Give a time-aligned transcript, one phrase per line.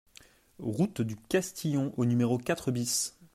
[0.57, 3.13] Route du Castillon au numéro quatre BIS